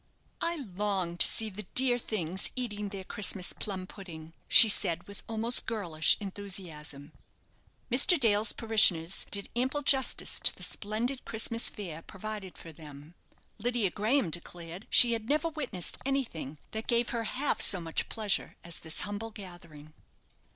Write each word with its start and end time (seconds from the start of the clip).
"I 0.41 0.55
long 0.55 1.15
to 1.17 1.27
see 1.27 1.51
the 1.51 1.67
dear 1.75 1.99
things 1.99 2.49
eating 2.55 2.89
their 2.89 3.03
Christmas 3.03 3.53
plum 3.53 3.85
pudding," 3.85 4.33
she 4.47 4.67
said, 4.67 5.07
with 5.07 5.21
almost 5.29 5.67
girlish 5.67 6.17
enthusiasm. 6.19 7.11
Mr. 7.91 8.19
Dale's 8.19 8.51
parishioners 8.51 9.27
did 9.29 9.47
ample 9.55 9.83
justice 9.83 10.39
to 10.39 10.55
the 10.55 10.63
splendid 10.63 11.23
Christmas 11.23 11.69
fare 11.69 12.01
provided 12.01 12.57
for 12.57 12.73
them. 12.73 13.13
Lydia 13.59 13.91
Graham 13.91 14.31
declared 14.31 14.87
she 14.89 15.13
had 15.13 15.29
never 15.29 15.49
witnessed 15.49 15.99
anything 16.03 16.57
that 16.71 16.87
gave 16.87 17.09
her 17.09 17.25
half 17.25 17.61
so 17.61 17.79
much 17.79 18.09
pleasure 18.09 18.55
as 18.63 18.79
this 18.79 19.01
humble 19.01 19.29
gathering. 19.29 19.93